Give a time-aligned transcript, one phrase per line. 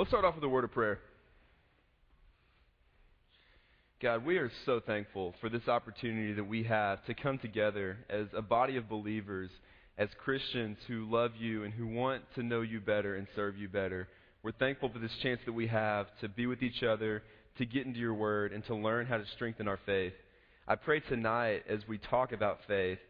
[0.00, 0.98] Let's start off with a word of prayer.
[4.00, 8.28] God, we are so thankful for this opportunity that we have to come together as
[8.34, 9.50] a body of believers,
[9.98, 13.68] as Christians who love you and who want to know you better and serve you
[13.68, 14.08] better.
[14.42, 17.22] We're thankful for this chance that we have to be with each other,
[17.58, 20.14] to get into your word, and to learn how to strengthen our faith.
[20.66, 23.00] I pray tonight as we talk about faith,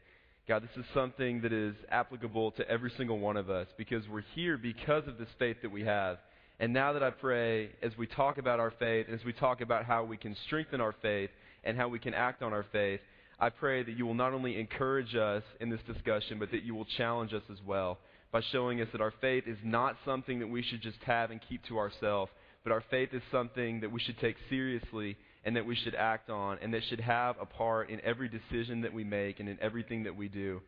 [0.48, 4.25] God, this is something that is applicable to every single one of us because we're
[4.34, 6.19] here because of this faith that we have.
[6.60, 9.62] And now that I pray, as we talk about our faith, and as we talk
[9.62, 11.30] about how we can strengthen our faith
[11.64, 13.01] and how we can act on our faith,
[13.38, 16.74] I pray that you will not only encourage us in this discussion, but that you
[16.74, 17.98] will challenge us as well
[18.30, 21.41] by showing us that our faith is not something that we should just have and
[21.48, 22.30] keep to ourselves,
[22.62, 26.29] but our faith is something that we should take seriously and that we should act
[26.29, 29.59] on and that should have a part in every decision that we make and in
[29.62, 30.60] everything that we do.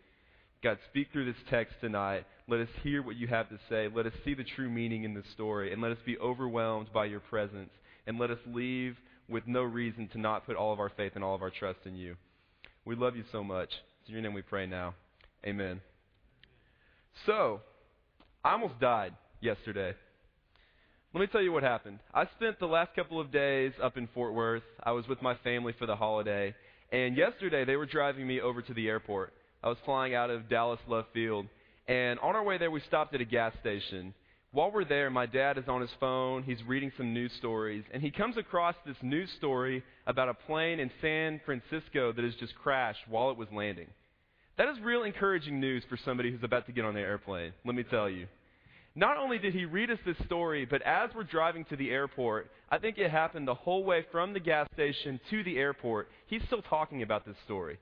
[0.63, 2.25] God, speak through this text tonight.
[2.53, 3.89] Let us hear what you have to say.
[3.89, 5.73] Let us see the true meaning in this story.
[5.73, 7.71] And let us be overwhelmed by your presence.
[8.07, 11.25] And let us leave with no reason to not put all of our faith and
[11.25, 12.15] all of our trust in you.
[12.85, 13.71] We love you so much.
[14.01, 14.95] It's in your name we pray now.
[15.47, 15.81] Amen.
[17.25, 17.63] So,
[18.45, 19.95] I almost died yesterday.
[21.15, 22.01] Let me tell you what happened.
[22.13, 24.63] I spent the last couple of days up in Fort Worth.
[24.83, 26.55] I was with my family for the holiday.
[26.91, 29.33] And yesterday, they were driving me over to the airport.
[29.65, 31.47] I was flying out of Dallas Love Field.
[31.89, 34.15] And on our way there, we stopped at a gas station.
[34.53, 36.43] While we're there, my dad is on his phone.
[36.43, 37.85] He's reading some news stories.
[37.93, 42.35] And he comes across this news story about a plane in San Francisco that has
[42.35, 43.89] just crashed while it was landing.
[44.59, 47.75] That is real encouraging news for somebody who's about to get on the airplane, let
[47.75, 48.27] me tell you.
[48.95, 52.51] Not only did he read us this story, but as we're driving to the airport,
[52.71, 56.11] I think it happened the whole way from the gas station to the airport.
[56.27, 57.79] He's still talking about this story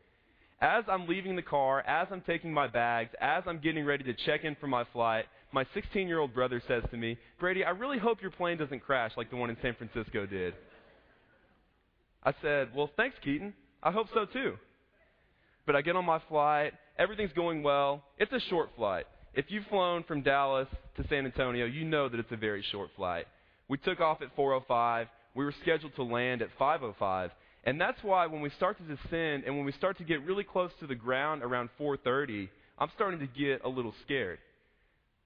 [0.60, 4.14] as I'm leaving the car, as I'm taking my bags, as I'm getting ready to
[4.26, 7.70] check in for my flight, my 16 year old brother says to me, Brady, I
[7.70, 10.54] really hope your plane doesn't crash like the one in San Francisco did.
[12.22, 13.54] I said, Well, thanks, Keaton.
[13.82, 14.56] I hope so too.
[15.66, 18.02] But I get on my flight, everything's going well.
[18.18, 19.06] It's a short flight.
[19.32, 22.90] If you've flown from Dallas to San Antonio, you know that it's a very short
[22.96, 23.26] flight.
[23.68, 25.06] We took off at 4:05.
[25.34, 27.30] We were scheduled to land at 5:05,
[27.64, 30.44] and that's why when we start to descend and when we start to get really
[30.44, 32.48] close to the ground around 4:30,
[32.78, 34.38] I'm starting to get a little scared.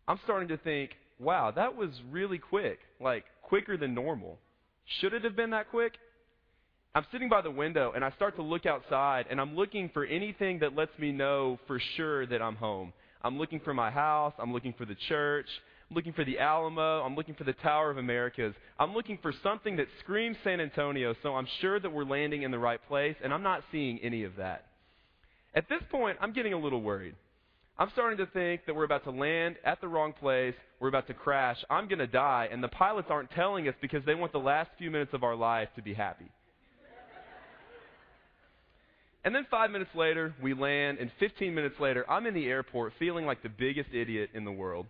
[0.09, 2.81] I'm starting to think, "Wow, that was really quick.
[3.01, 4.39] Like quicker than normal.
[5.01, 5.99] Should it have been that quick?"
[6.97, 10.05] I'm sitting by the window and I start to look outside and I'm looking for
[10.05, 12.93] anything that lets me know for sure that I'm home.
[13.23, 15.49] I'm looking for my house, I'm looking for the church,
[15.91, 17.03] I'm looking for the Alamo.
[17.03, 18.55] I'm looking for the Tower of Americas.
[18.79, 22.51] I'm looking for something that screams San Antonio, so I'm sure that we're landing in
[22.51, 24.67] the right place, and I'm not seeing any of that.
[25.55, 27.15] At this point, I'm getting a little worried.
[27.79, 30.55] I'm starting to think that we're about to land at the wrong place.
[30.81, 31.63] We're about to crash.
[31.69, 34.71] I'm going to die, and the pilots aren't telling us because they want the last
[34.79, 36.31] few minutes of our life to be happy.
[39.25, 42.93] And then five minutes later, we land, and 15 minutes later, I'm in the airport
[42.99, 44.87] feeling like the biggest idiot in the world.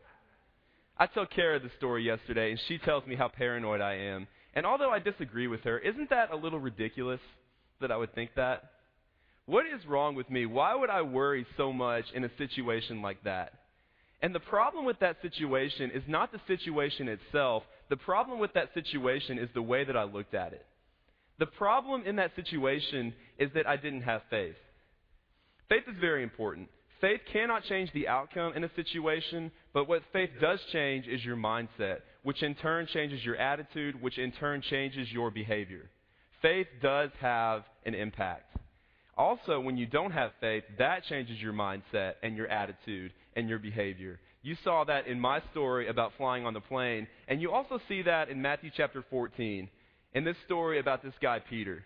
[0.96, 4.28] I told Kara the story yesterday, and she tells me how paranoid I am.
[4.54, 7.20] And although I disagree with her, isn't that a little ridiculous
[7.80, 8.70] that I would think that?
[9.46, 10.46] What is wrong with me?
[10.46, 13.52] Why would I worry so much in a situation like that?
[14.22, 17.64] And the problem with that situation is not the situation itself.
[17.90, 20.64] The problem with that situation is the way that I looked at it.
[21.38, 24.54] The problem in that situation is that I didn't have faith.
[25.68, 26.68] Faith is very important.
[27.00, 31.36] Faith cannot change the outcome in a situation, but what faith does change is your
[31.36, 35.90] mindset, which in turn changes your attitude, which in turn changes your behavior.
[36.40, 38.56] Faith does have an impact.
[39.16, 43.58] Also, when you don't have faith, that changes your mindset and your attitude and your
[43.58, 44.18] behavior.
[44.42, 48.02] You saw that in my story about flying on the plane, and you also see
[48.02, 49.68] that in Matthew chapter 14,
[50.14, 51.84] in this story about this guy, Peter.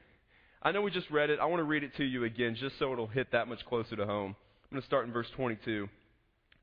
[0.62, 1.38] I know we just read it.
[1.38, 3.94] I want to read it to you again just so it'll hit that much closer
[3.96, 4.34] to home.
[4.70, 5.88] I'm going to start in verse 22.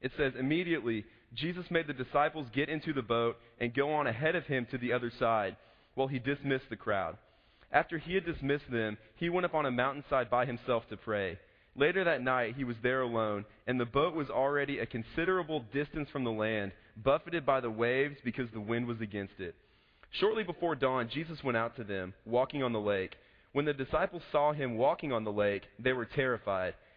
[0.02, 4.36] It says, Immediately, Jesus made the disciples get into the boat and go on ahead
[4.36, 5.58] of him to the other side
[5.96, 7.18] while he dismissed the crowd.
[7.72, 11.40] After he had dismissed them, he went up on a mountainside by himself to pray.
[11.76, 16.08] Later that night, he was there alone, and the boat was already a considerable distance
[16.12, 19.56] from the land, buffeted by the waves because the wind was against it.
[20.12, 23.16] Shortly before dawn, Jesus went out to them, walking on the lake.
[23.52, 26.76] When the disciples saw him walking on the lake, they were terrified.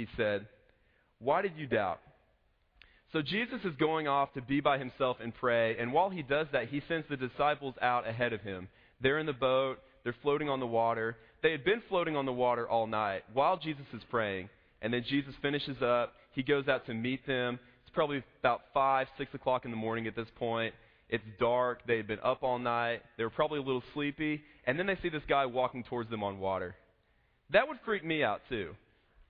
[0.00, 0.46] he said.
[1.18, 2.00] Why did you doubt?
[3.12, 6.46] So Jesus is going off to be by himself and pray, and while he does
[6.52, 8.68] that, he sends the disciples out ahead of him.
[9.02, 11.16] They're in the boat, they're floating on the water.
[11.42, 14.48] They had been floating on the water all night while Jesus is praying,
[14.80, 16.14] and then Jesus finishes up.
[16.32, 17.58] He goes out to meet them.
[17.82, 20.74] It's probably about 5, 6 o'clock in the morning at this point.
[21.08, 21.80] It's dark.
[21.86, 23.02] They had been up all night.
[23.18, 24.42] They were probably a little sleepy.
[24.64, 26.76] And then they see this guy walking towards them on water.
[27.52, 28.76] That would freak me out, too.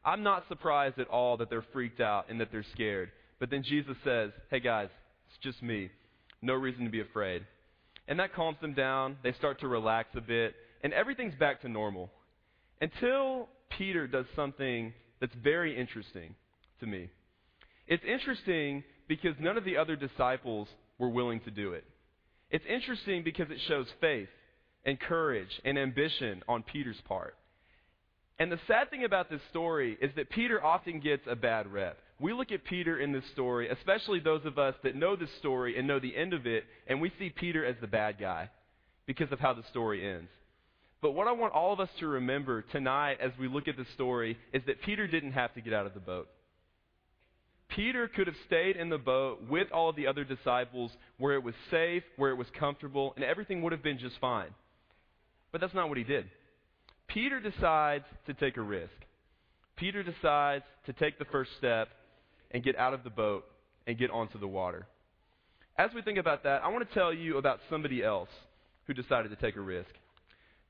[0.04, 3.10] I'm not surprised at all that they're freaked out and that they're scared.
[3.38, 4.88] But then Jesus says, Hey, guys,
[5.28, 5.90] it's just me.
[6.42, 7.44] No reason to be afraid.
[8.08, 9.16] And that calms them down.
[9.22, 10.54] They start to relax a bit.
[10.82, 12.10] And everything's back to normal.
[12.80, 16.34] Until Peter does something that's very interesting
[16.80, 17.10] to me.
[17.86, 20.68] It's interesting because none of the other disciples
[20.98, 21.84] were willing to do it.
[22.50, 24.28] It's interesting because it shows faith
[24.84, 27.34] and courage and ambition on Peter's part.
[28.40, 31.98] And the sad thing about this story is that Peter often gets a bad rep.
[32.18, 35.78] We look at Peter in this story, especially those of us that know this story
[35.78, 38.48] and know the end of it, and we see Peter as the bad guy
[39.04, 40.30] because of how the story ends.
[41.02, 43.84] But what I want all of us to remember tonight as we look at the
[43.92, 46.28] story is that Peter didn't have to get out of the boat.
[47.68, 51.42] Peter could have stayed in the boat with all of the other disciples where it
[51.42, 54.50] was safe, where it was comfortable, and everything would have been just fine.
[55.52, 56.24] But that's not what he did.
[57.12, 58.92] Peter decides to take a risk.
[59.76, 61.88] Peter decides to take the first step
[62.50, 63.44] and get out of the boat
[63.86, 64.86] and get onto the water.
[65.76, 68.28] As we think about that, I want to tell you about somebody else
[68.86, 69.90] who decided to take a risk.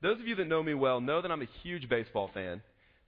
[0.01, 2.61] Those of you that know me well know that I'm a huge baseball fan.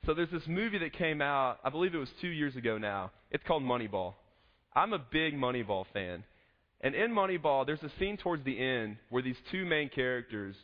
[0.06, 3.12] So there's this movie that came out, I believe it was two years ago now.
[3.32, 4.14] It's called Moneyball.
[4.76, 6.24] I'm a big Moneyball fan.
[6.82, 10.56] And in Moneyball, there's a scene towards the end where these two main characters,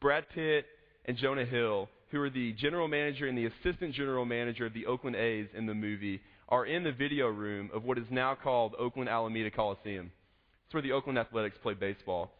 [0.00, 0.66] Brad Pitt
[1.04, 4.86] and Jonah Hill, who are the general manager and the assistant general manager of the
[4.86, 8.74] Oakland A's in the movie, are in the video room of what is now called
[8.78, 10.10] Oakland Alameda Coliseum.
[10.66, 12.32] It's where the Oakland Athletics play baseball.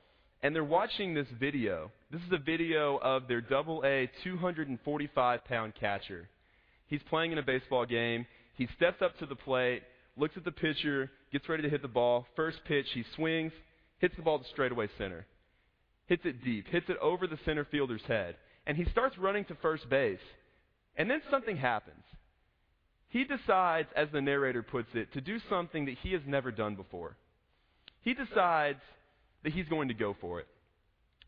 [0.43, 1.91] And they're watching this video.
[2.11, 6.29] This is a video of their double A 245 pound catcher.
[6.87, 8.27] He's playing in a baseball game.
[8.57, 9.83] He steps up to the plate,
[10.17, 12.27] looks at the pitcher, gets ready to hit the ball.
[12.35, 13.53] First pitch, he swings,
[13.99, 15.27] hits the ball to straightaway center.
[16.07, 18.37] Hits it deep, hits it over the center fielder's head.
[18.69, 20.21] And he starts running to first base.
[20.97, 22.05] And then something happens.
[23.09, 26.77] He decides, as the narrator puts it, to do something that he has never done
[26.77, 27.17] before.
[28.03, 28.81] He decides
[29.43, 30.47] that he's going to go for it.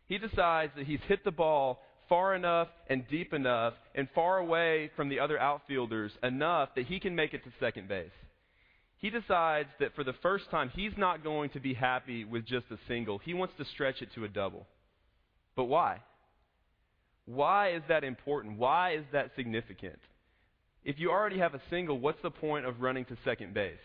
[0.06, 4.90] He decides that he's hit the ball far enough and deep enough and far away
[4.96, 8.10] from the other outfielders enough that he can make it to second base.
[8.98, 12.66] He decides that for the first time, he's not going to be happy with just
[12.70, 13.18] a single.
[13.18, 14.66] He wants to stretch it to a double.
[15.56, 16.00] But why?
[17.34, 18.58] Why is that important?
[18.58, 20.00] Why is that significant?
[20.84, 23.78] If you already have a single, what's the point of running to second base?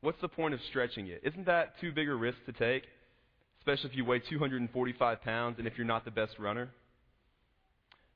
[0.00, 1.20] What's the point of stretching it?
[1.22, 2.82] Isn't that too big a risk to take?
[3.60, 6.68] Especially if you weigh 245 pounds and if you're not the best runner?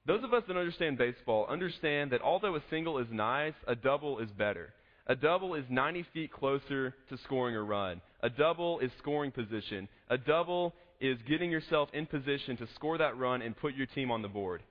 [0.07, 4.19] Those of us that understand baseball understand that although a single is nice, a double
[4.19, 4.73] is better.
[5.07, 8.01] A double is 90 feet closer to scoring a run.
[8.23, 9.87] A double is scoring position.
[10.09, 14.11] A double is getting yourself in position to score that run and put your team
[14.11, 14.63] on the board.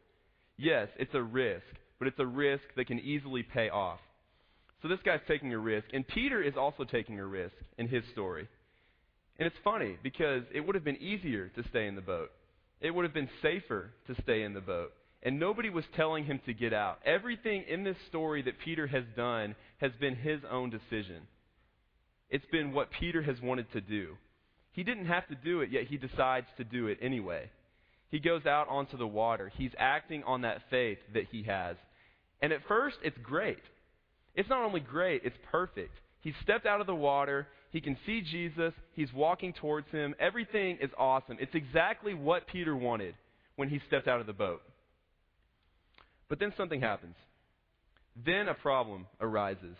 [0.58, 1.66] Yes, it's a risk,
[1.98, 4.00] but it's a risk that can easily pay off.
[4.82, 8.04] So this guy's taking a risk, and Peter is also taking a risk in his
[8.14, 8.48] story.
[9.38, 12.30] And it's funny because it would have been easier to stay in the boat.
[12.82, 14.92] It would have been safer to stay in the boat.
[15.22, 17.00] And nobody was telling him to get out.
[17.06, 21.24] Everything in this story that Peter has done has been his own decision.
[22.30, 24.16] It's been what Peter has wanted to do.
[24.72, 27.50] He didn't have to do it, yet he decides to do it anyway.
[28.10, 29.52] He goes out onto the water.
[29.56, 31.76] He's acting on that faith that he has.
[32.42, 33.62] And at first, it's great.
[34.36, 35.94] It's not only great, it's perfect.
[36.22, 37.48] He stepped out of the water.
[37.72, 38.74] He can see Jesus.
[38.94, 40.16] He's walking towards him.
[40.20, 41.38] Everything is awesome.
[41.40, 43.16] It's exactly what Peter wanted
[43.56, 44.62] when he stepped out of the boat.
[46.30, 47.16] But then something happens.
[48.26, 49.76] Then a problem arises.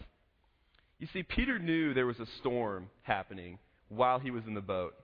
[1.00, 3.58] You see, Peter knew there was a storm happening
[3.90, 4.96] while he was in the boat.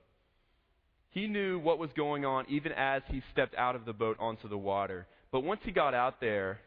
[1.10, 4.50] He knew what was going on even as he stepped out of the boat onto
[4.50, 5.08] the water.
[5.32, 6.60] But once he got out there,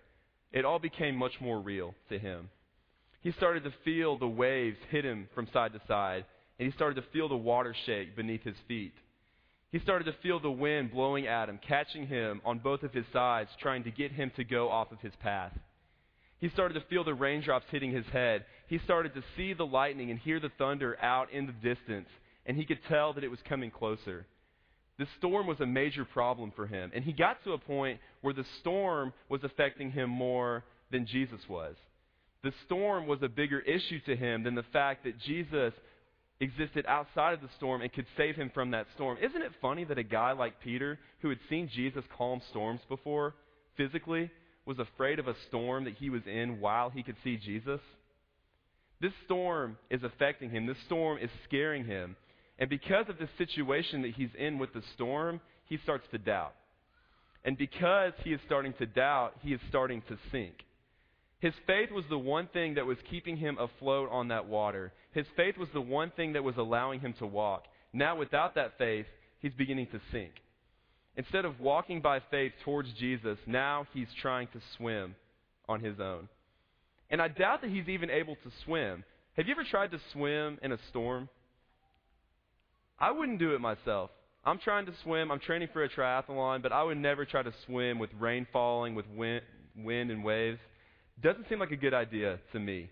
[0.53, 2.49] it all became much more real to him.
[3.21, 6.25] He started to feel the waves hit him from side to side,
[6.59, 8.95] and he started to feel the water shake beneath his feet.
[9.71, 13.05] He started to feel the wind blowing at him, catching him on both of his
[13.13, 15.53] sides, trying to get him to go off of his path.
[16.41, 18.45] He started to feel the raindrops hitting his head.
[18.69, 22.09] He started to see the lightning and hear the thunder out in the distance,
[22.47, 24.27] and he could tell that it was coming closer.
[24.99, 26.91] The storm was a major problem for him.
[26.95, 31.41] And he got to a point where the storm was affecting him more than Jesus
[31.49, 31.77] was.
[32.43, 35.73] The storm was a bigger issue to him than the fact that Jesus
[36.41, 39.19] existed outside of the storm and could save him from that storm.
[39.21, 43.35] Isn't it funny that a guy like Peter, who had seen Jesus calm storms before
[43.77, 44.31] physically,
[44.69, 47.81] was afraid of a storm that he was in while he could see Jesus?
[49.01, 50.67] This storm is affecting him.
[50.67, 52.17] This storm is scaring him.
[52.59, 56.53] And because of the situation that he's in with the storm, he starts to doubt.
[57.45, 60.55] And because he is starting to doubt, he is starting to sink.
[61.41, 64.93] His faith was the one thing that was keeping him afloat on that water.
[65.13, 67.65] His faith was the one thing that was allowing him to walk.
[67.95, 69.07] Now, without that faith,
[69.39, 70.33] he's beginning to sink.
[71.19, 75.17] Instead of walking by faith towards Jesus, now he's trying to swim
[75.69, 76.29] on his own.
[77.11, 79.03] And I doubt that he's even able to swim.
[79.37, 81.29] Have you ever tried to swim in a storm?
[83.01, 84.11] I wouldn't do it myself.
[84.45, 85.33] I'm trying to swim.
[85.33, 88.95] I'm training for a triathlon, but I would never try to swim with rain falling,
[88.95, 89.43] with wind,
[89.77, 90.61] wind and waves.
[91.21, 92.91] Doesn't seem like a good idea to me.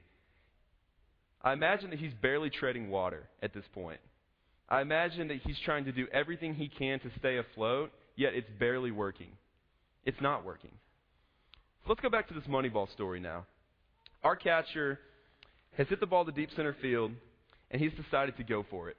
[1.43, 4.01] I imagine that he's barely treading water at this point.
[4.69, 8.49] I imagine that he's trying to do everything he can to stay afloat, yet it's
[8.59, 9.29] barely working.
[10.05, 10.73] It's not working.
[11.85, 13.47] So let's go back to this Moneyball story now.
[14.25, 14.99] Our catcher
[15.77, 17.13] has hit the ball to deep center field,
[17.71, 18.97] and he's decided to go for it.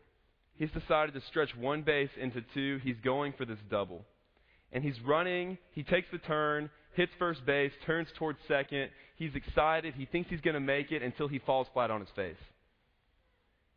[0.56, 2.80] He's decided to stretch one base into two.
[2.84, 4.06] He's going for this double.
[4.72, 5.58] And he's running.
[5.72, 8.90] He takes the turn, hits first base, turns towards second.
[9.16, 9.94] He's excited.
[9.96, 12.36] He thinks he's going to make it until he falls flat on his face.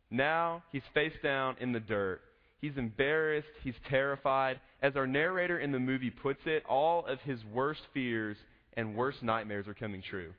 [0.09, 2.21] Now he's face down in the dirt.
[2.61, 3.47] He's embarrassed.
[3.63, 4.59] He's terrified.
[4.81, 8.37] As our narrator in the movie puts it, all of his worst fears
[8.77, 10.33] and worst nightmares are coming true.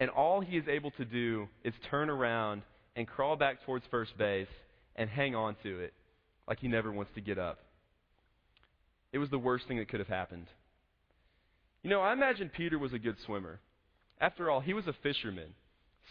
[0.00, 2.62] And all he is able to do is turn around
[2.96, 4.48] and crawl back towards first base
[4.96, 5.94] and hang on to it
[6.48, 7.60] like he never wants to get up.
[9.12, 10.46] It was the worst thing that could have happened.
[11.82, 13.60] You know, I imagine Peter was a good swimmer.
[14.20, 15.54] After all, he was a fisherman.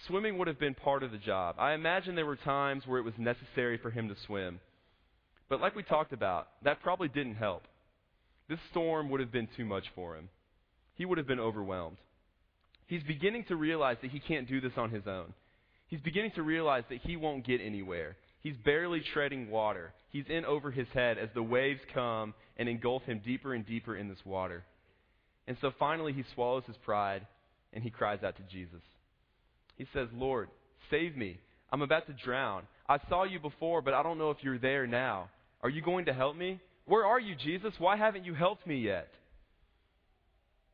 [0.08, 1.56] Swimming would have been part of the job.
[1.60, 4.60] I imagine there were times where it was necessary for him to swim.
[5.50, 7.64] But like we talked about, that probably didn't help.
[8.50, 10.30] This storm would have been too much for him.
[10.96, 11.98] He would have been overwhelmed.
[12.88, 15.34] He's beginning to realize that he can't do this on his own.
[15.88, 18.16] He's beginning to realize that he won't get anywhere.
[18.42, 19.94] He's barely treading water.
[20.12, 23.96] He's in over his head as the waves come and engulf him deeper and deeper
[23.96, 24.64] in this water.
[25.48, 27.26] And so finally he swallows his pride
[27.74, 28.82] and he cries out to Jesus.
[29.78, 30.50] He says, Lord,
[30.90, 31.40] save me.
[31.72, 32.64] I'm about to drown.
[32.88, 35.30] I saw you before, but I don't know if you're there now.
[35.66, 36.60] Are you going to help me?
[36.86, 37.74] Where are you, Jesus?
[37.80, 39.08] Why haven't you helped me yet?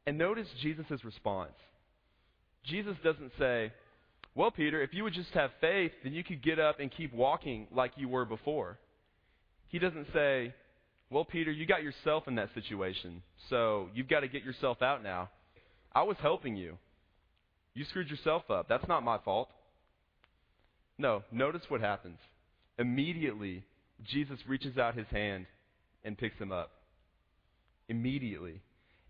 [0.05, 1.53] And notice Jesus' response.
[2.65, 3.71] Jesus doesn't say,
[4.35, 7.13] Well, Peter, if you would just have faith, then you could get up and keep
[7.13, 8.79] walking like you were before.
[9.69, 10.53] He doesn't say,
[11.09, 15.01] Well, Peter, you got yourself in that situation, so you've got to get yourself out
[15.01, 15.29] now.
[15.95, 16.77] I was helping you.
[17.75, 18.67] You screwed yourself up.
[18.67, 19.47] That's not my fault.
[20.97, 22.17] No, notice what happens.
[22.77, 23.63] Immediately,
[24.05, 25.45] Jesus reaches out his hand
[26.03, 26.71] and picks him up.
[27.89, 28.61] Immediately.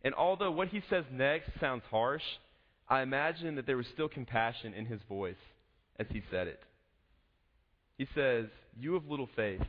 [0.03, 2.23] And although what he says next sounds harsh,
[2.89, 5.35] I imagine that there was still compassion in his voice
[5.99, 6.59] as he said it.
[7.97, 8.45] He says,
[8.79, 9.61] You have little faith.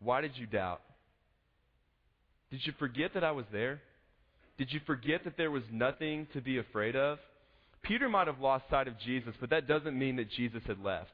[0.00, 0.80] Why did you doubt?
[2.50, 3.80] Did you forget that I was there?
[4.58, 7.18] Did you forget that there was nothing to be afraid of?
[7.82, 11.10] Peter might have lost sight of Jesus, but that doesn't mean that Jesus had left.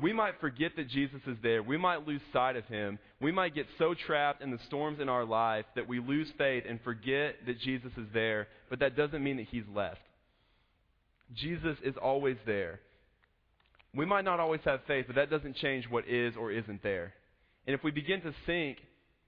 [0.00, 1.62] We might forget that Jesus is there.
[1.62, 2.98] We might lose sight of him.
[3.20, 6.64] We might get so trapped in the storms in our life that we lose faith
[6.68, 10.00] and forget that Jesus is there, but that doesn't mean that he's left.
[11.34, 12.80] Jesus is always there.
[13.94, 17.12] We might not always have faith, but that doesn't change what is or isn't there.
[17.66, 18.78] And if we begin to sink,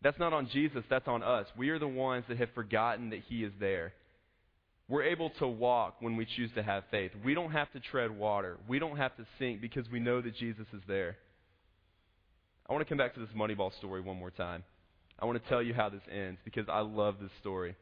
[0.02, 1.46] that's not on Jesus, that's on us.
[1.56, 3.92] We are the ones that have forgotten that he is there.
[4.88, 7.12] We're able to walk when we choose to have faith.
[7.24, 8.58] We don't have to tread water.
[8.68, 11.16] We don't have to sink because we know that Jesus is there.
[12.68, 14.64] I want to come back to this Moneyball story one more time.
[15.18, 17.76] I want to tell you how this ends because I love this story.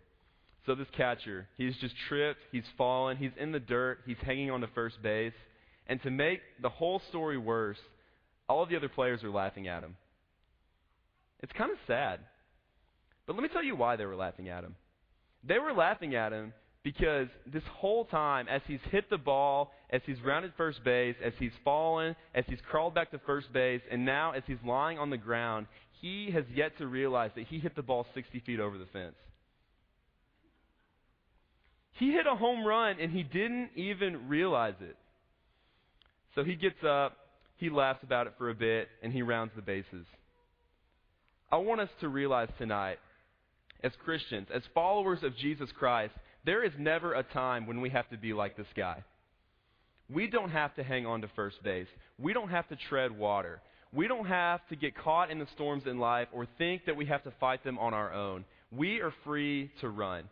[0.67, 4.61] So, this catcher, he's just tripped, he's fallen, he's in the dirt, he's hanging on
[4.61, 5.33] to first base.
[5.87, 7.79] And to make the whole story worse,
[8.47, 9.97] all of the other players are laughing at him.
[11.41, 12.21] It's kind of sad.
[13.27, 14.77] But let me tell you why they were laughing at him.
[15.43, 16.53] They were laughing at him
[16.83, 21.33] because this whole time, as he's hit the ball, as he's rounded first base, as
[21.39, 25.11] he's fallen, as he's crawled back to first base, and now as he's lying on
[25.11, 25.67] the ground,
[26.01, 29.15] he has yet to realize that he hit the ball 60 feet over the fence.
[31.93, 34.97] He hit a home run and he didn't even realize it.
[36.35, 37.17] So he gets up,
[37.59, 40.07] he laughs about it for a bit, and he rounds the bases.
[41.53, 42.99] I want us to realize tonight,
[43.83, 48.09] as Christians, as followers of Jesus Christ, there is never a time when we have
[48.11, 49.03] to be like this guy.
[50.13, 51.87] We don't have to hang on to first base.
[52.19, 53.61] We don't have to tread water.
[53.93, 57.07] We don't have to get caught in the storms in life or think that we
[57.07, 58.45] have to fight them on our own.
[58.73, 60.25] We are free to run.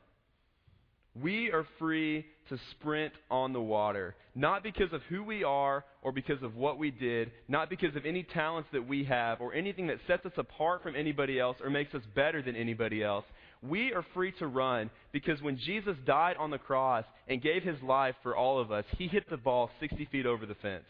[1.21, 6.13] We are free to sprint on the water, not because of who we are or
[6.13, 9.89] because of what we did, not because of any talents that we have or anything
[9.89, 13.25] that sets us apart from anybody else or makes us better than anybody else.
[13.63, 17.81] We are free to run because when Jesus died on the cross and gave his
[17.83, 20.85] life for all of us, he hit the ball 60 feet over the fence.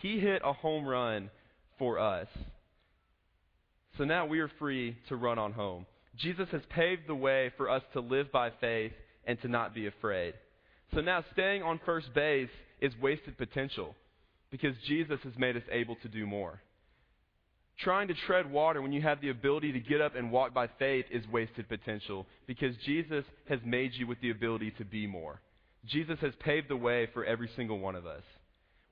[0.00, 1.30] He hit a home run
[1.78, 2.28] for us.
[3.96, 5.86] So now we are free to run on home.
[6.16, 8.92] Jesus has paved the way for us to live by faith
[9.24, 10.34] and to not be afraid.
[10.94, 12.48] So now staying on first base
[12.80, 13.94] is wasted potential
[14.50, 16.60] because Jesus has made us able to do more.
[17.80, 20.68] Trying to tread water when you have the ability to get up and walk by
[20.78, 25.40] faith is wasted potential because Jesus has made you with the ability to be more.
[25.86, 28.24] Jesus has paved the way for every single one of us.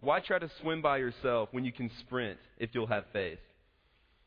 [0.01, 3.41] Why try to swim by yourself when you can sprint if you'll have faith?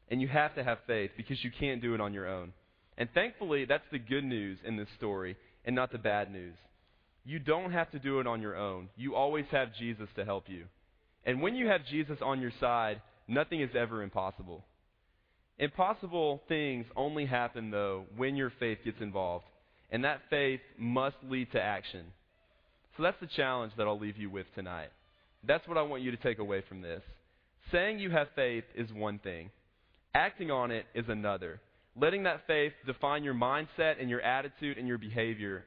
[0.10, 2.52] And you have to have faith because you can't do it on your own.
[2.98, 6.56] And thankfully, that's the good news in this story and not the bad news.
[7.24, 8.90] You don't have to do it on your own.
[8.98, 10.66] You always have Jesus to help you.
[11.24, 14.66] And when you have Jesus on your side, nothing is ever impossible.
[15.58, 19.46] Impossible things only happen, though, when your faith gets involved.
[19.92, 22.06] And that faith must lead to action.
[22.96, 24.90] So that's the challenge that I'll leave you with tonight.
[25.46, 27.02] That's what I want you to take away from this.
[27.72, 29.52] Saying you have faith is one thing,
[30.14, 31.62] acting on it is another.
[31.96, 35.66] Letting that faith define your mindset and your attitude and your behavior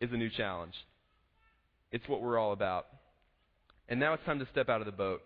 [0.00, 0.74] is a new challenge.
[1.92, 2.86] It's what we're all about.
[3.88, 5.22] And now it's time to step out of the boat.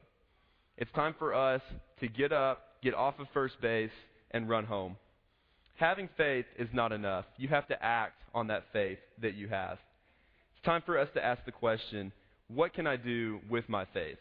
[0.76, 1.62] It's time for us
[2.00, 3.90] to get up, get off of first base,
[4.32, 4.96] and run home.
[5.76, 7.24] Having faith is not enough.
[7.36, 9.78] You have to act on that faith that you have.
[10.56, 12.12] It's time for us to ask the question
[12.48, 14.18] what can I do with my faith?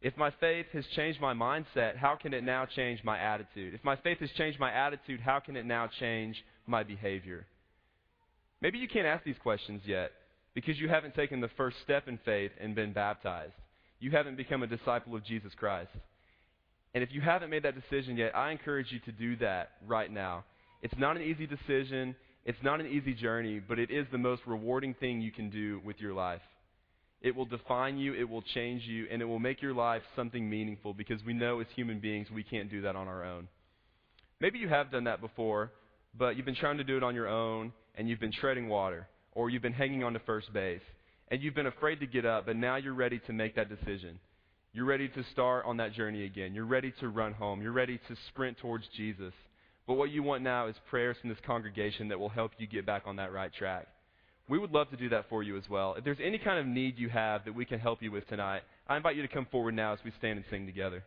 [0.00, 3.74] If my faith has changed my mindset, how can it now change my attitude?
[3.74, 7.46] If my faith has changed my attitude, how can it now change my behavior?
[8.60, 10.12] Maybe you can't ask these questions yet
[10.54, 13.54] because you haven't taken the first step in faith and been baptized.
[14.02, 15.92] You haven't become a disciple of Jesus Christ.
[16.92, 20.10] And if you haven't made that decision yet, I encourage you to do that right
[20.10, 20.42] now.
[20.82, 24.42] It's not an easy decision, it's not an easy journey, but it is the most
[24.44, 26.40] rewarding thing you can do with your life.
[27.20, 30.50] It will define you, it will change you, and it will make your life something
[30.50, 33.46] meaningful because we know as human beings we can't do that on our own.
[34.40, 35.70] Maybe you have done that before,
[36.18, 39.06] but you've been trying to do it on your own and you've been treading water,
[39.30, 40.82] or you've been hanging on to first base,
[41.32, 44.20] and you've been afraid to get up, but now you're ready to make that decision.
[44.72, 46.54] You're ready to start on that journey again.
[46.54, 47.60] You're ready to run home.
[47.60, 49.34] You're ready to sprint towards Jesus.
[49.88, 52.86] But what you want now is prayers from this congregation that will help you get
[52.86, 53.88] back on that right track
[54.48, 55.94] we would love to do that for you as well.
[55.94, 58.62] If there's any kind of need you have that we can help you with tonight,
[58.86, 61.04] I invite you to come forward now as we stand and sing together.